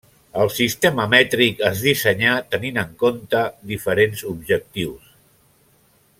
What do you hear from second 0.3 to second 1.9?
El sistema mètric es